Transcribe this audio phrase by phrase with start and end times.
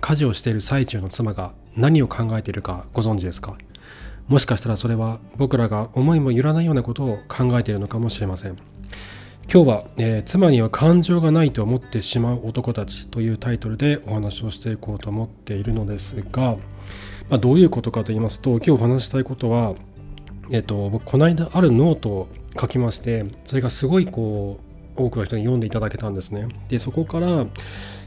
[0.00, 3.56] 家事をしている最中の妻が何を考えているかご存知ですか？
[4.28, 8.56] もしかしたらそれは僕らが思いもよらないようなことを考えているのかもしれません。
[9.52, 16.56] 今日は、えー、妻には感情がないと思ってしまう男たちというタイトルでお話をしていこうと思っているのですが、
[17.28, 19.74] まあ、どういうことかと言いますと今日お話したいことは
[20.52, 22.28] え、ー、と僕この間あるノートを
[22.60, 24.60] 書きましてそれがすごいこ
[24.96, 26.46] う多くの人に読んでいただけたんですね。
[26.68, 27.46] でそこから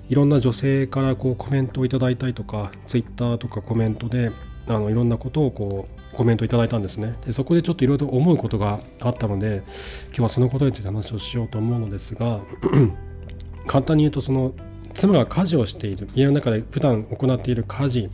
[0.10, 4.32] いろんな女性からこうコメントをいただいたりとかツイッターとかコメントで
[4.68, 7.16] あのいろんなことをこうコメントいただいたんですね。
[7.26, 9.64] でそこでちょっといろいろと思うことがあったので
[10.08, 12.42] 今日はそのことについて話をしようと思うのですが
[13.68, 14.54] 簡単に言うとその
[14.94, 18.10] 妻が家事をしている家の中で普段行っている家事。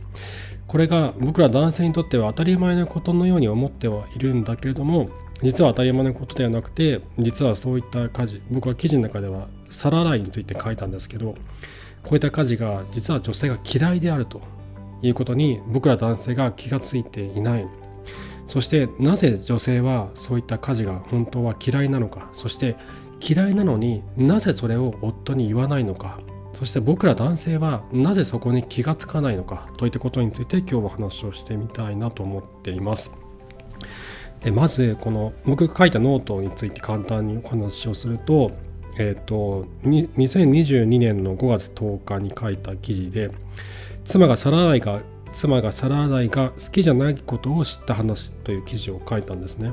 [0.66, 5.10] これが僕ら男性にとっては当たり前のことのように思ってはいるんだけれども
[5.42, 11.34] 実は当たり前のことではなくて実はそういった家事僕は記事の中では皿洗いについて書いたんですけど
[12.02, 14.40] こういった家事が実は女性が嫌いであると
[15.02, 17.66] いうことに僕ら男性が気がついていない
[18.46, 22.76] そしてなぜ女性はそういった家事が本当は嫌いなのかそして
[23.20, 26.18] 嫌いなのになぜそれを夫に言わないのか
[26.52, 33.10] そして僕ら男性はなぜそこに気がつかないのかといったことについて今日は話をしてみたいなと思っています。
[34.42, 38.52] でまずこの僕が書いたノートについて簡単にお話をすると
[38.98, 43.30] えっ、ー、と2022年の5月10日に書いた記事で
[44.04, 45.00] 妻が皿洗いが
[45.32, 49.72] 妻が皿洗いが好きじゃないことを知った話という記事を書いたんですね。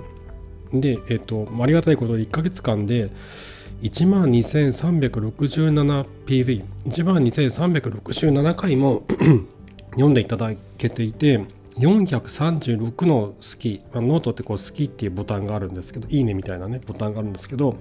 [0.72, 3.10] で、えっ、ー、とありがたいことで1ヶ月間で
[3.82, 9.04] 1万 2367PV、1万2367回も
[9.92, 11.42] 読んでいただけていて、
[11.80, 17.78] 436の好き、まあ、ノートってこう好きっていうボタンがあるんですけど、いいねみたいなね、ボタンがあるんですけど、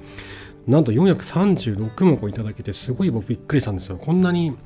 [0.66, 3.96] なんと436もこういただけてすごい僕びっくりしたんですよ。
[3.96, 4.56] こんなに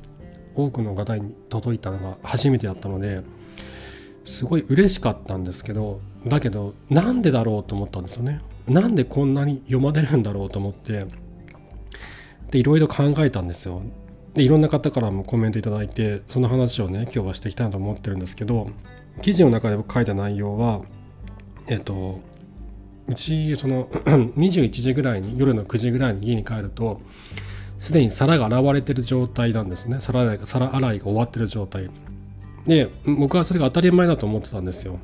[0.55, 3.21] 多くの方に届いたのが初めてだったので
[4.25, 8.41] すごい嬉しかったんですけどだけどなんでだろうと思ったんですよね。
[8.67, 11.05] なんでこんなに読まれるんだろうと思って
[12.51, 13.81] でいろいろ考えたんですよ。
[14.33, 18.69] でいろんな方からもコメントいただいてその話をね今日はしていきたいなと思ってるんですけど
[19.21, 20.81] 記事の中で僕書いた内容は
[21.67, 22.19] えっと
[23.07, 23.85] うちその
[24.37, 27.01] 21時ぐらいに夜の9時ぐらいに家に帰ると
[27.79, 29.97] すでに皿が洗われてる状態なんですね。
[30.01, 31.89] 皿洗い皿洗いが終わってる状態。
[32.67, 34.99] で僕はそれが当たり前だと思ってたんですよ。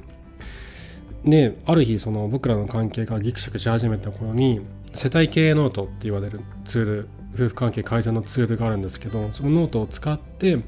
[1.25, 4.62] である日その僕らの関係がギクシャクし始めた頃に
[4.94, 10.59] 世帯経営ノートって言われるツール夫婦関係改善のツールがあるんですけどそのノートを使って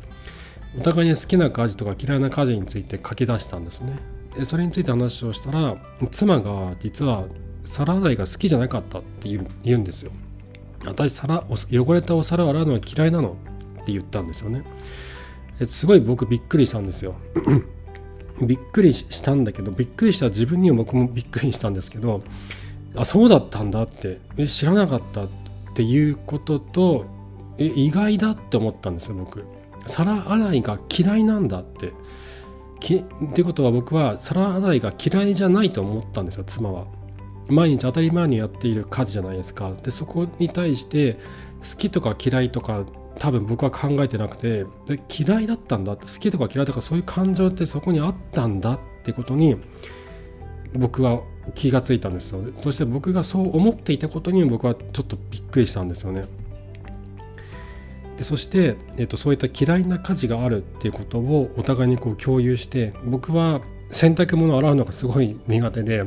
[0.78, 3.98] お互いに好きな家事とか嫌いな家事について書き出したんですね。
[4.36, 5.78] でそれについて話をしたら
[6.12, 7.26] 妻が実は
[7.64, 9.30] 皿洗いが好きじゃなかったって
[9.64, 10.12] 言うんですよ。
[10.86, 13.36] 私皿汚れたお皿洗うのは嫌いなの？
[13.82, 14.64] って言ったんですよね。
[15.66, 17.16] すごい僕びっくりしたんですよ。
[18.42, 22.22] びっくりしたんだけどびっくりした自分には僕もびっくりしたんですけど
[22.96, 25.30] あそうだったんだってえ知らなかったっ
[25.76, 27.06] ていうことと
[27.58, 29.44] え意外だって思ったんですよ僕。
[29.90, 31.92] 皿洗いが嫌いなんだって。
[32.80, 36.86] きってことは僕は皿洗いが嫌いじゃないと思ったんですよ妻は。
[37.50, 39.74] 毎日当たり前にやっている家事じゃないですか。
[39.84, 41.14] でそこに対して
[41.62, 42.86] 好きとか嫌いとか
[43.18, 49.58] 多分僕は考えてなくてで嫌いだったんだ好きとか嫌いとかそういう感情ってそこにあったんだってことに
[50.74, 51.22] 僕は
[51.56, 52.42] 気がついたんですよ。
[52.56, 56.26] そして僕がそう思っていたことに僕はちょっとびっくりしたんですよね。
[58.20, 66.04] でそして、えーと、そういった嫌いな家事があるっていうことをお互いにこう共有して僕は洗濯物を洗うのがすごい苦手で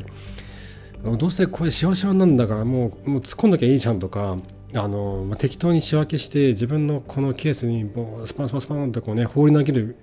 [1.02, 4.36] どうせこれしわしわなんだからもうもう突っ込んなきゃいいじゃんとか
[4.74, 9.96] あの、まあ、適当に仕分けして自分のこのケースにもうスパンスパンスパンとこうね放り投げる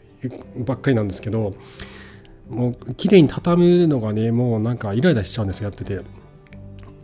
[0.65, 1.53] ばっかりなんですけど
[2.49, 6.01] もう綺麗に畳むのがねもうなんかイライラしちゃうんですよやってて。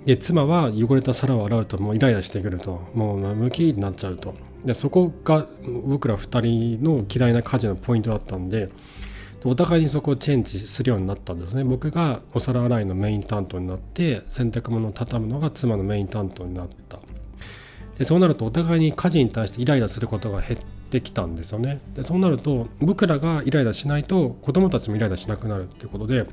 [0.06, 2.82] で妻は汚れた皿を洗うともうイライラしてくると。
[2.94, 4.36] もう無気になっちゃうと。
[4.64, 5.48] でそこが
[5.86, 8.70] 僕ら2人の嫌いな家事のポイントだったんで
[9.44, 11.64] お互いにそこをチェンジするようになったんですね。
[11.64, 17.00] 僕がお皿洗いのメイン担当になって洗濯物を畳むのが妻のメイン担当になった。
[17.98, 26.26] でそうなるとお互いに家事に対してイライラすることが減ってきたんですよねでそうなると僕らがイライラしないと子供たちもイライラしなくなるっていうことで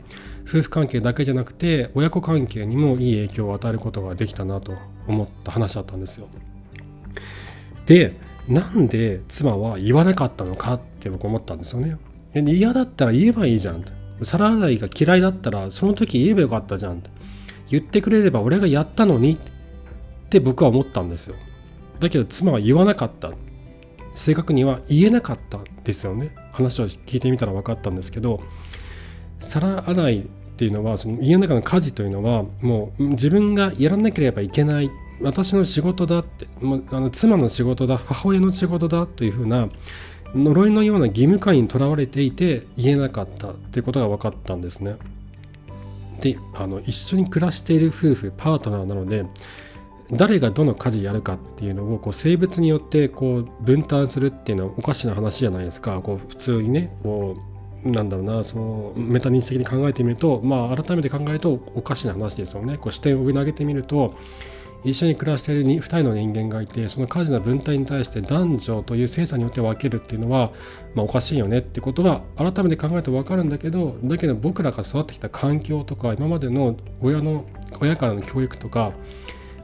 [0.46, 4.76] 夫婦関係だけじゃなくて親子関係にもいい影響を与えることができたなと
[5.06, 6.28] 思った話だったんですよ
[7.87, 8.16] で
[8.49, 11.96] なんで妻は言わなかったのかって僕思ったんですよね。
[12.34, 13.84] 嫌だったら言えばいいじゃん。
[14.22, 17.02] 皿洗いが嫌いだったらその時言えばよかったじゃん。
[17.70, 21.37] 言ってくれれば俺がやったのにって僕は思ったんですよ。
[22.00, 23.31] だけど妻は言わなかった。
[24.14, 28.40] 正確には言えなかったですよね話を聞いてみたら分かったんですけど
[29.40, 30.24] 皿洗いっ
[30.56, 39.68] ていうのはその家の中の家事というのはもう自分がやらなければいけない私の仕事だってもうあの妻の仕事だ母親の仕事だというふうな
[40.34, 44.96] 呪いのような義務感にとらわれていて言えなかったっていうことが分かったんですね。
[46.20, 49.24] であの一緒に暮らしている夫婦パートナーなので
[50.12, 56.00] 誰がどの家事やるかっていうのをこう性別によってこう分担するっていうのはおかしな話じゃないですか。
[56.02, 57.36] こう普通にねこ
[57.84, 62.76] うなんだろうなそのメタ認知的に考えてみるとまあ改めて考えるとおかしな話ですよね。
[62.76, 64.14] こう視点を上に上げてみると
[64.84, 70.50] 一緒に暮らしている2人の人間がいてその家事の分担に対して男女という性差によって分けるっていうのは、
[70.94, 77.44] まあ、おかしいよねってことは改めて考えると分かるんだけどだけど僕らが育ってきた環境とか今までの親の
[77.80, 78.92] 親からの教育とか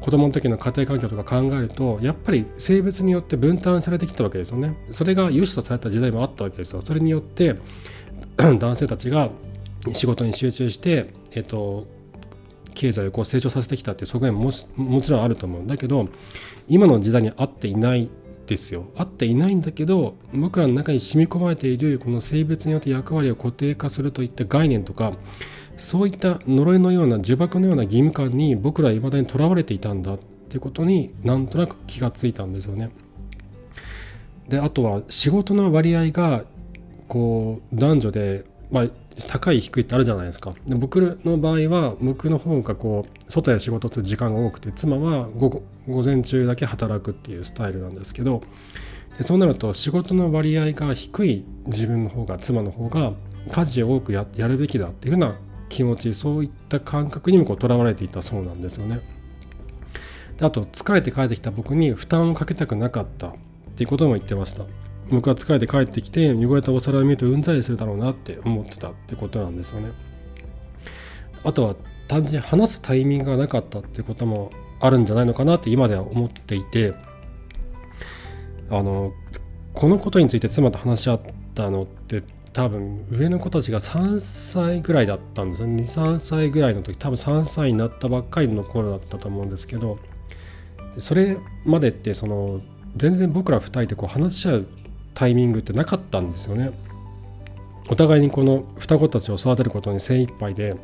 [0.00, 4.76] 子供の時の家庭環境とか考えるとやっぱり性別によって分担されてきたわけですよね。
[4.90, 6.82] それが良しとされた時代もあったわけですよ。
[6.82, 7.56] それによって
[8.36, 9.30] 男性たちが
[9.92, 11.86] 仕事に集中して、えっと、
[12.74, 15.62] 経済をこう成長させてきたっていう側面ももちろんあると思う。
[15.62, 16.08] んだけど
[16.68, 18.08] 今の時代に合っていない
[18.46, 18.84] ですよ。
[18.96, 25.12] 合っていないんだけど僕らの中に染み込まれているこの性別によって役割を固定化するといった概念とか
[25.78, 32.90] そういった呪いのような呪縛のような義務感に僕らはいまだにとらわれていたんだってことになんとなく気がついたんですよね。
[34.48, 36.44] であとは仕事の割合が
[37.06, 38.86] こう男女で、まあ、
[39.26, 48.42] 高い低いってあるじゃないですかで僕の場合は僕の方がこう外で仕事する時間が多くて妻は午午前中だけ働くっていうスタイルなんですけど
[49.18, 53.12] でそうなると仕事の割合が低い自分の方が妻の方が
[53.50, 55.38] 家事を多くやるべきだっていうふうな
[55.68, 59.00] 気持ちそういった感覚にもとらわれていたそうなんですよね。
[60.36, 63.32] であと疲れて帰ってきた僕に負担をかけたくなかったっ
[63.76, 64.64] ていうことも言ってました。
[65.10, 69.90] 僕は疲れて帰ってきて汚れたお皿を見るとうんざりするだろうなって思ってたってことなんですよね。
[71.44, 71.76] あとは
[72.08, 74.50] 単純に話すタイミングがなかったってことも
[74.80, 76.94] あるんじゃないのかなって今では思っていて
[78.70, 79.12] あの
[79.72, 81.20] このことについて妻と話し合っ
[81.54, 82.22] たのって
[82.58, 89.96] 多分上の子たちが3歳ぐらいだったんですよ23歳ぐらいの時多分3歳になったばっかりの頃だったと思うんですけど
[90.98, 92.60] それまでってその
[92.96, 94.66] 全然僕ら2人でこう話し合う
[95.14, 96.72] タイミングってなかったんですよね。
[97.90, 100.76] お互いにこの双子たちを育てることに精一杯で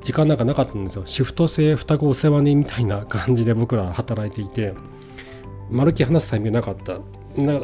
[0.00, 1.04] 時間なんかなかったんですよ。
[1.04, 4.72] シフト制双子お世話人みたいな感じで僕ら働いていて、
[5.70, 7.00] まるっきり話すタイミングなかった。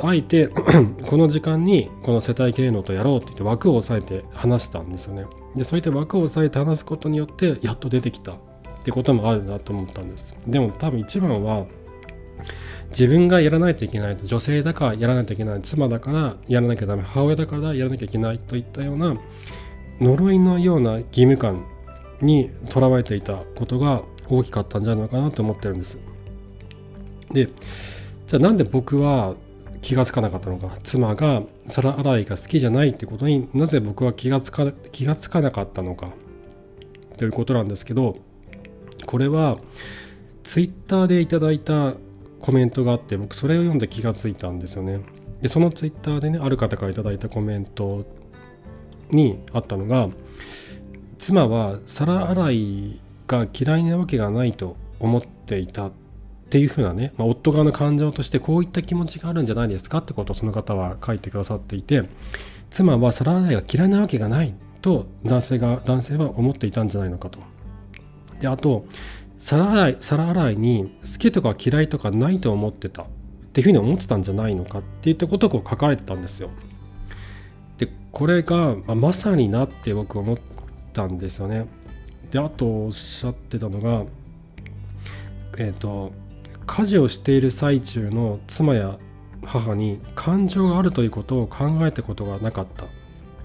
[0.02, 0.48] あえて
[1.06, 5.26] この時間にこの世帯経営のとやろうって言って枠を押さえて話したんですよね。
[5.54, 8.36] でそういった枠を押さえて話すことによってやっと出てきたっ
[8.84, 10.36] てこともあるなと思ったんです。
[10.46, 11.66] でも多分一番は
[12.90, 19.16] 自分がやらないといけない女性だからやらないといけない妻だからやらなきゃダメ母親だからやらなきゃいけないといったような
[20.00, 21.64] 呪いのような義務感
[22.20, 25.98] にとらわれていたことが大きかったんじゃないのかなと思ってるんです。
[27.32, 27.48] で
[28.26, 29.34] じゃあなんで僕は
[29.82, 30.78] 気がつかなかったのか。
[30.84, 36.12] 妻が皿洗いが好きじゃないってことになぜ僕は気がつか気がつかなかったのか。
[37.18, 38.16] ということなんですけど
[39.04, 39.58] これは
[40.44, 41.94] ツイッターでいただいた
[42.40, 45.00] コメントがあって僕それを読んで気がついたんですよね。
[45.42, 48.06] でそのツイッターでねある方から頂いたコメント
[49.10, 50.08] にあったのが
[51.18, 55.88] 妻は皿洗いが嫌いなわけがないと思っていた。
[55.88, 55.92] っ
[56.52, 62.02] ていうふうなね、まあ、夫側の感情としてこういった気持ちがあるんじゃないですかってことをその方は書いてくださっていて
[62.68, 67.38] 妻は皿洗いが嫌いなわけがないと男性が男性は思っていたんじゃないのかと。
[68.38, 68.84] であと
[69.38, 73.06] 皿洗い皿洗いに好きとか嫌いとかないと思ってたっ
[73.54, 76.50] ていうふうに思ってたんじゃないのかっていったことを書かれてたんですよ。
[77.78, 80.36] でこれが、ま、まさになって僕思っ
[80.92, 81.66] たんですよね。
[82.30, 84.04] であとおっしゃってたのが
[85.56, 86.12] えっ、ー、と
[86.72, 88.98] 家事をしている最中の妻や
[89.44, 92.86] 母に感情があるということを考えたことがなかった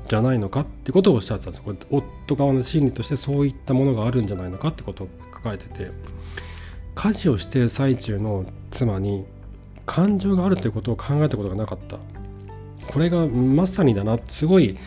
[0.07, 5.91] じゃないのかってことをおっしゃってたんです夫側の心理としてそういったものがあるんじゃないのかってことを書かれてて
[6.95, 9.25] 家事をしている最中の妻に
[9.85, 11.97] 感情があるということを考えたことがなかった。
[12.87, 14.17] これがまさにだな。
[14.25, 14.77] すごい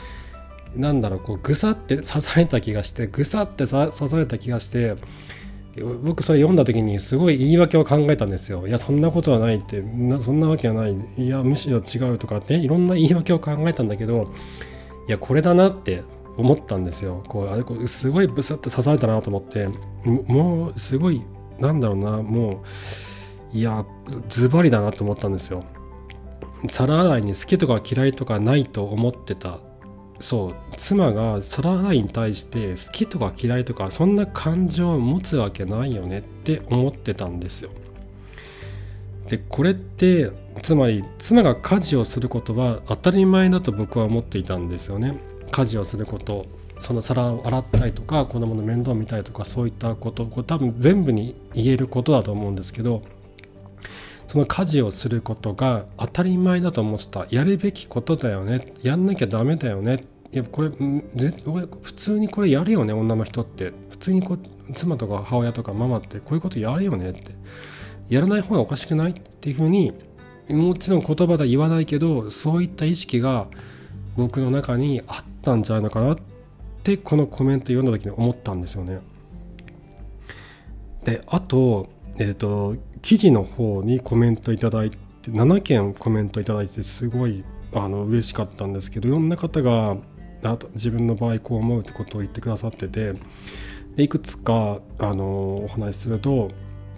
[0.74, 4.96] なんだろうこうぐさって刺された気がしてぐさって刺された気がして
[5.84, 8.66] 僕それ読んだ時にすごい言い訳を考えたんですよ。
[8.66, 9.82] いやそんなことはないって。
[10.20, 10.96] そんなわけはない。
[11.18, 12.54] いやむしろ違うとかって。
[12.54, 14.30] いろんな言い訳を考えたんだけど
[15.08, 16.02] いやこれだなって
[16.36, 17.24] 思ったんですよ。
[17.28, 19.68] こうあれこうすごいブスって刺されたなと思って。
[20.04, 21.22] もうすごい
[21.58, 22.22] なんだろうな。
[22.22, 22.62] も
[23.54, 23.84] ういや
[24.28, 25.64] ズバリだなと思ったんですよ。
[26.68, 29.60] 皿洗いに好きとか嫌いとかないと思ってた
[30.20, 37.70] そう妻が皿洗いに対して好きとか嫌いとかそんな感情を持つわけないよねって思ってたんですよ。
[39.28, 40.30] でこれって
[40.62, 45.18] つまり妻が家事をすることは当たり前だと僕は思っていたんですよね。
[45.50, 46.46] 家事をすること
[46.80, 53.02] その皿を洗ったりとか子供の面倒を見たりとかそういったことこれ多分全部に言えることだと思うんですけど
[54.26, 67.32] その家事をすることが当たり前だと思ってたやるべきことだよねやんなきゃダメだよねいやこれ普通にこれやるよね女の人って普通にこう妻とか母親とかママってこういうことやるよねって
[68.08, 69.92] やらない方がおかしくないっていうふうに
[70.48, 73.48] もちろん言葉では言わないけどそういった意識が
[74.16, 76.18] 僕の中にあったんじゃないのかなっ
[76.82, 79.00] てこのコメント読んだ時に思ったんですよね。
[81.04, 84.98] であと,、えーと、記事の方にコメントいただいて
[85.30, 89.96] 7件コメントいただいてすごいあの嬉しかったんですけどいろんな方が
[90.74, 93.14] 自分の場合こう思うってことを言ってくださってて。
[93.96, 96.50] いくつかあのお話しすると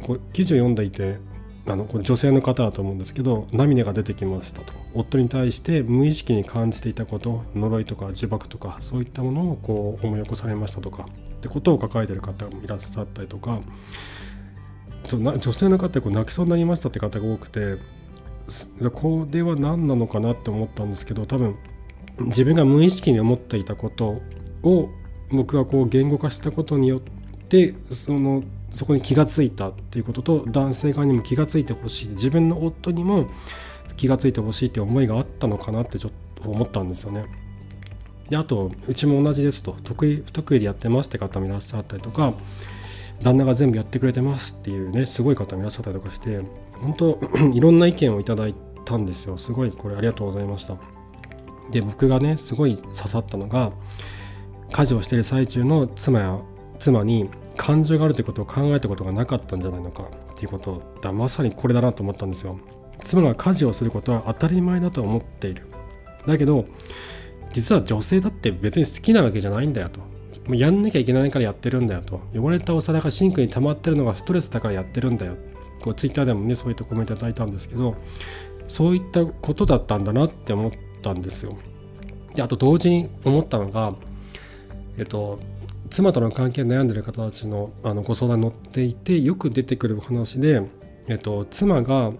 [0.02, 1.18] こう記事を読んでいて
[1.66, 4.72] あのこれ女性の方だと思うんですけど涙が出てきましたと。
[4.94, 11.06] 夫に対して無意識に感じていたこと呪いとか呪縛とかそういったものをこう思い起こされましたとか
[11.36, 13.60] ってことを抱えてる方もいらっしゃったりとか。
[15.04, 17.76] 女性の方こう泣きそうになりましたって方が多くて
[18.94, 21.56] これは何なのかなって思ったんですけど多分
[22.18, 24.22] 自分が無意識に思っていたこと
[24.62, 24.90] を
[25.30, 27.00] 僕がこう言語化したことによっ
[27.48, 33.28] てそのそこに気がついたっていうことと男性側にも気がついてほしい自分の夫にも
[33.96, 37.26] 気がついてほしいって思いがあったのかなってちょっと思ったんですよね。
[38.30, 42.32] であとうちも同じですと得意不得意でやってますって方もいらっしゃったりとか
[43.22, 46.40] 旦那が全部やってくれてますっていうねすごい方もいらっしゃったりとかして
[46.74, 47.20] 本当
[47.52, 48.54] いろんな意見をいただい
[48.84, 51.01] たんですよすごいこれありがとうございました。
[51.70, 53.72] で僕がねすごい刺さったのが
[54.72, 56.40] 家事をしてる最中の妻や
[56.78, 61.12] 妻に感情があるということを考えたことがなかったんじゃないのかっていうことだ。
[61.12, 62.58] まさにこれだなと思ったんですよ。
[63.04, 65.66] 妻が家事をすることは当たり前だと思っている。
[66.26, 66.64] だけど
[67.52, 70.00] 実は女性だって別に好きなわけじゃないんだよと。
[70.00, 72.20] もうやんなきゃいけないからやってるんだよと。
[72.34, 75.36] 汚れたお皿がシンクに溜まってるのがストレスだからやってるんだよ。
[75.82, 77.96] こうツイッターでもねそういったコメントいただいたんですけど
[78.68, 81.56] そういったことだったんだなって思ったんですよ。
[82.34, 83.94] であと同時に思ったのが
[84.96, 85.38] えっと
[85.92, 90.62] 妻との関係悩んでる方たちのあのご相談に乗っていてよく出てくるお話で、
[91.06, 92.12] えっと、妻が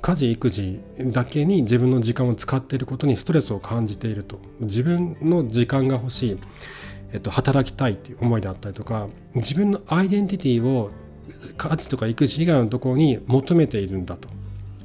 [0.00, 4.40] 家事育児だけに自分の時間を使っていることにストレスを感じていると。
[4.60, 6.38] 自分の時間が欲しい、
[7.12, 10.90] えっと、働きたいっていう思いであったりとか自分のアイデンティティを
[11.58, 14.30] 家事とか育児以外のところに求めているんだと。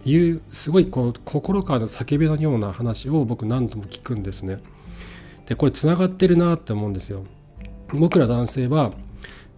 [0.09, 4.59] いうすごいこう心からの叫びのような話を僕何度も聞くんですね。
[5.45, 7.25] でこれつながってるなって思うんですよ。
[7.93, 8.91] 僕ら男性は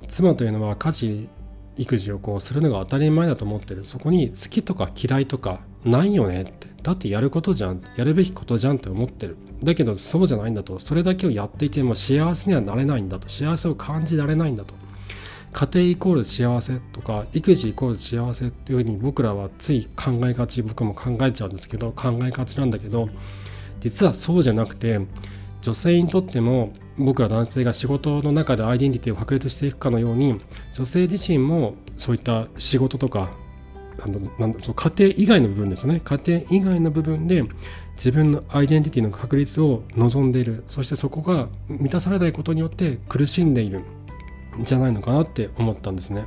[0.08, 1.30] 妻というのは家事
[1.78, 3.86] 育児をこうするのが当たり前だと思ってる。
[3.86, 6.68] そこに好きとか嫌いとかないよねって。
[6.84, 7.82] だってやることじゃん。
[7.96, 9.38] やるべきことじゃんって思ってる。
[9.64, 10.80] だけどそうじゃないんだと。
[10.80, 13.30] それだけをやっていても幸せにはなれないんだと。
[13.30, 14.74] 幸せを感じられないんだと。
[15.52, 23.10] 家庭イコール幸せとか育児イコール幸せっていうふうに僕らはつい考えがち僕も考えちゃうんですけど考えがちなんだけど
[23.80, 25.00] 実はそうじゃなくて
[25.62, 30.40] 女性にとっても僕ら男性が仕事の中でアイデンティティを確立していくかのように
[30.74, 33.32] 女性自身もそういった仕事とか
[34.02, 36.02] あのなんその家庭以外の部分ですね。
[36.04, 37.44] 家庭以外の部分で
[37.96, 40.64] 自分のアイデンティティの確立を望んでいる。
[40.68, 43.82] そしてそこが満たされないことによって苦しんでいる。
[44.62, 46.26] じゃないのかなって思ったんですね。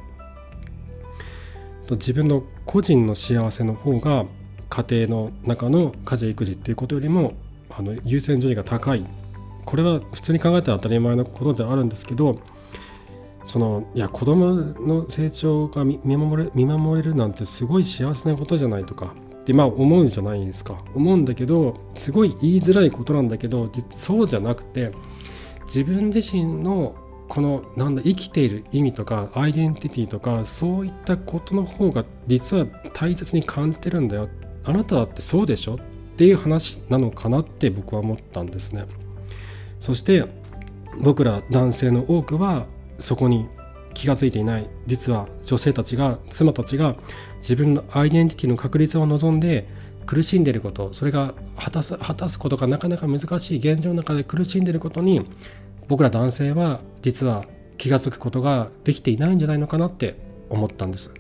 [1.91, 4.25] 自分の個人の幸せの方が
[4.71, 7.35] 家庭の中の家事育児っていうことよりも
[7.69, 9.05] あの優先順位が高い
[9.64, 12.38] これは普通に考えたら当たり前のことではあるんですけど
[13.47, 24.93] そのいや子供の成長が見守れ見守れるなんてすごい幸せなことじゃないとかってまあ思うじゃないですか思うんだけどすごい言いづらいことなんだけどそうじゃなくて
[25.64, 26.95] 自分自身の
[27.32, 34.28] このなんだ生きている意味とかアイデンティティとかそういったことの方が実は大切に感じてるんだよ
[34.64, 35.78] あなただってそうでしょっ
[36.18, 38.84] ていう話なのかなって僕は思ったんですね。
[39.80, 40.26] そして
[41.00, 42.66] 僕ら男性の多くは
[42.98, 43.46] そこに
[43.94, 46.96] 気が付いていない実は女性たちが妻たちが
[47.38, 49.66] 自分のアイデンティティの確立を望んで
[50.04, 55.24] 苦しんでいることそれが果たす果たすことがなかなか難しい現状の中で苦しんでいることに
[55.88, 57.44] 僕ら男性は実は
[57.78, 60.16] 気が付くことができていないんじゃないのかなって
[60.48, 61.12] 思ったんです。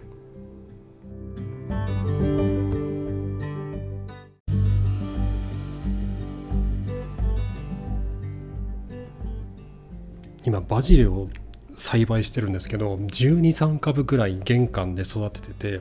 [10.44, 11.28] 今バジルを
[11.76, 15.80] 栽培してるんですけど1 2 3株ぐらい玄関で育てて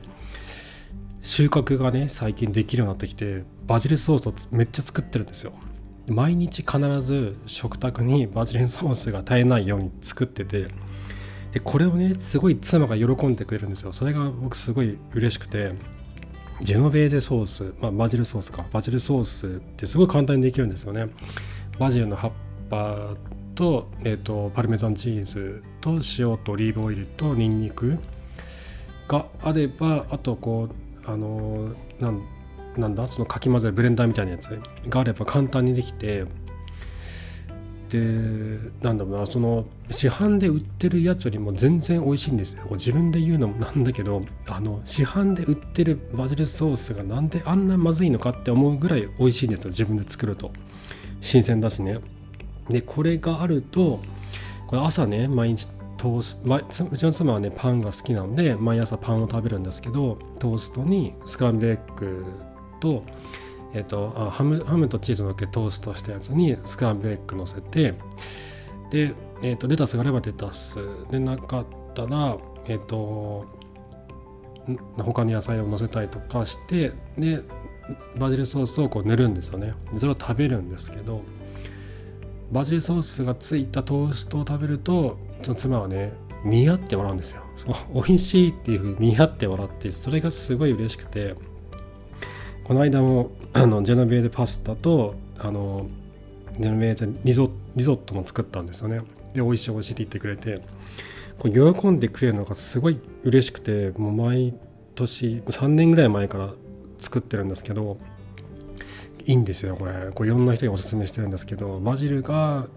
[1.20, 5.52] 収穫がね最近できるようになってきてバジルソースをめっちゃ作ってるんですよ
[6.08, 10.68] 毎日必ず食卓にバジルソースが絶えないように作ってて
[11.52, 13.92] でこれをねすごい妻が喜んでくれるんですよ。
[13.92, 15.72] それが僕すごい嬉しくて
[16.62, 18.64] ジェノベーゼソース、まあ、バジルソースか。
[18.72, 21.08] バジルソースってすごい簡単にできるんですよね。
[21.78, 22.30] バジルの葉っ
[22.70, 23.16] ぱ
[23.54, 27.98] と,、えーと、パルメザンチーズと塩とオリーブオイルとニンニク
[29.08, 32.22] があればあとこうあのなん
[32.76, 33.06] なんだ？
[33.06, 34.58] そのかき混ぜブレンダーみたいなやつ。
[34.88, 36.24] があれば簡単にできて。
[37.90, 37.98] で
[38.80, 39.26] なんだろうな。
[39.26, 42.64] その市販で売ってるやつよりも全然美味しいんですよ。
[42.70, 49.68] 自分で言うのもなんだけどあの市販で売ってるバジルソースがなんであんなまずいのかって思うぐらい美味しいんですよ。
[49.68, 50.50] 自分で作ると。
[51.20, 51.98] 新鮮だしね。
[52.70, 54.00] でこれがあると
[54.66, 56.36] これ朝ね毎日トース
[56.78, 62.24] トうちの妻はねパンが好きなんで毎朝パンを食べるんですけどトーストにスクランブルエッグ
[62.82, 63.04] と,、
[63.72, 67.94] えーと、あハムハムとチーズのっけトーストしたやつにスクランブルエッグ乗せて
[68.90, 70.80] で、えーと、レタスがあればレタス。
[71.10, 72.36] でなかったら
[72.66, 73.46] えっ、ー、と
[74.98, 77.42] 他の野菜を乗せたりとかしてで
[78.18, 79.74] バジルソースをこう塗るんですよね。
[79.96, 81.22] それを食べるんですけど
[82.50, 86.12] バジルソースがついたトーストを食べるとその妻はね
[86.44, 87.42] 似合って笑うんですよ。
[87.94, 91.36] 美味しいっていうふうに似合って笑ってそれがすごい嬉しくて。
[92.64, 95.86] この間も あのジェノベーゼパスタとあの
[96.58, 99.00] ジェノベーゼリゾリゾットも作ったんですよね。
[99.34, 100.60] で美味しい美味しいって言ってくれて。
[101.38, 104.54] こう喜んでくれるのがすごい嬉しくてもう毎
[104.94, 106.50] 年3年ぐらい前から
[106.98, 107.98] 作ってるんですけど
[109.24, 110.12] いいんですよこれ。
[110.14, 112.68] これいろんな人におすすめしてるんですけどバジルが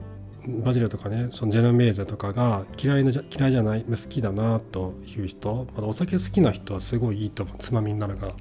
[0.64, 7.56] バジルとかねそのジェノメーゼとかが嫌いな嫌いじゃない好きだなという人まだお酒好きな人はすごいいいと思う。
[7.60, 8.32] つまみになるがっ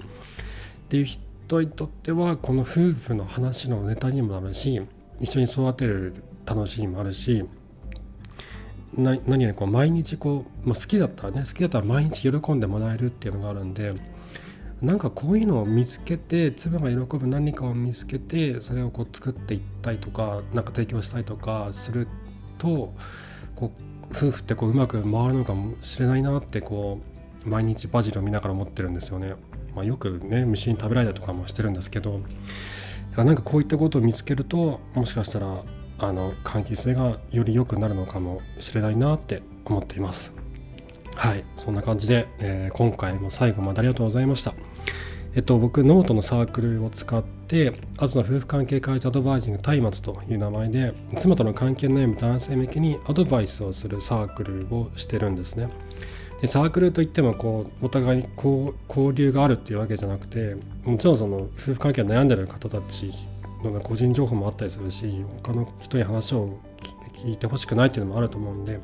[0.88, 1.23] ていう人
[1.61, 4.80] にとってはこの夫婦の話のネタにもなるし
[5.20, 6.14] 一緒に育てる
[6.46, 7.44] 楽しみもあるし
[8.96, 13.92] 何よりこう毎日こう、まあ、好きだったらね好きだったら毎日喜んでもらえるっていうのがあるんで
[14.80, 22.09] なんかこういうのを見つけて妻が喜ぶ何かを見つけてそれをこう作っていったりとか何か提供したりとかする
[22.59, 22.94] と
[23.57, 27.00] こう夫婦ってこううまく回るのかもしれないなってこ
[27.46, 29.35] う毎日バジルを見ながら思ってるんですよね。
[29.75, 32.23] まあ、よくね虫に食べられたりとかもしてるんですけどだか
[33.19, 35.63] らなんかこういったことを見つけるともしかしたら
[35.99, 40.33] あの関係性がより良くなるのかもしれないなって思っています。
[41.15, 44.53] はい、そんな感じで、えー、今回も最後までありがとうございました。
[45.37, 55.69] えっと、僕、ノートのサークルを使って、アズの夫婦関係改善アドバイジング松明という名前で、妻との関係の悩む男性向けにアドバイスをするサークルをしてるんですね。
[56.44, 63.11] でサークルといってもこうお互いにこう交流があるっていうわけじゃなくてもちろんその夫婦関係を悩んでる方たち
[63.62, 66.59] の個人情報もあったりするし他の人に話を
[67.14, 68.78] 聞いてほしくないっていうのもあると思うんで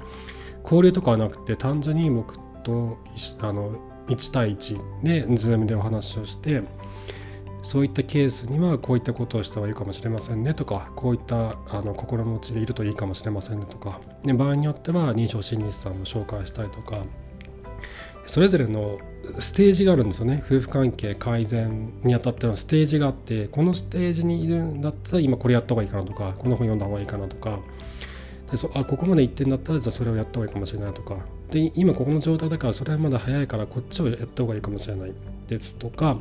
[0.62, 2.96] 交流とかはなくて単純に僕と
[3.40, 6.62] あの1対1で Zoom でお話をして
[7.62, 17.04] そういったケースにはこういったことをした方がいいかもしれませんねとかこういったあの心持ちでいるといいかもしれませんねとかで場合によっては認証心理師さんも紹介したりとか
[18.30, 19.00] それぞれの
[19.40, 20.40] ステージがあるんですよね。
[20.46, 27.58] 夫婦関係改善にあたってのステージがあってこのステージにいるんだったら今これやった方がいいかなとかこの本読んだ方がいいかなとか。
[28.48, 31.16] でそあここまで行ってんだったらじゃあそれをやった方がいいかもしれないとか。
[31.50, 35.12] で今ここの状態だからそれはまだ早いからこっちをやった方がいいかもしれない。
[35.48, 36.16] ですとか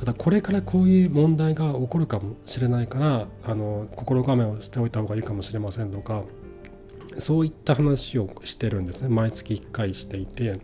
[0.00, 6.22] あとこれからこういう問題が起こるかもしれないからあの心構えをしておいた方がいいかもしれませんとか
[7.18, 9.08] そういった話をしてるんですね。
[9.08, 10.60] 毎月1回していて。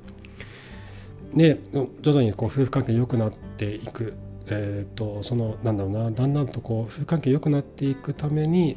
[1.35, 1.59] で
[2.03, 4.15] 徐々にこう夫婦関係良くなっていく。
[4.49, 8.77] えーと、そのなんだろうなだんだんとこう夫婦関係良くなっていくために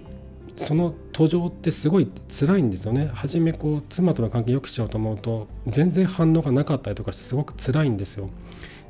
[0.58, 3.12] その途上ってすごい辛いんですよね。
[3.14, 8.32] 初めこう妻との関係良くしようと思うと全然反応がなかったりとかしてすごく辛いんですよ。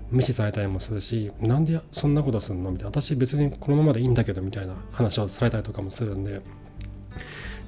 [0.09, 2.71] 無視されたりもするしなんでそんなことすんの？
[2.71, 2.89] みたいな。
[2.91, 6.41] 私別にこのままでいいんだけどみたいな話をされたりとかもするんで。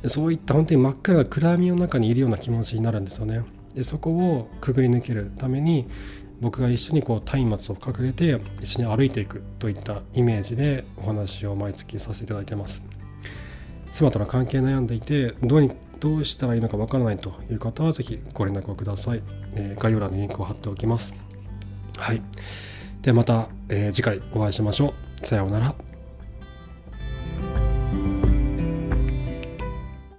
[0.04, 3.44] でそういった本当に真っ暗な暗闇の中にいるような気持ちになるんですよね。
[3.74, 5.88] でそこをくぐり抜けるために
[6.42, 12.82] 僕が一緒にこう松明を掲げて一緒に歩いていくといったイメージでお話を毎月させていただいてます。
[13.92, 19.22] 妻との関係悩んでいてどうにどうしたらいいのかわからないという方はぜひご連絡をください、
[19.54, 21.14] えー、概要欄にリンクを貼っておきます。
[21.98, 22.22] はい。
[23.02, 25.26] ではまた、えー、次回お会いしましょう。
[25.26, 25.91] さようなら。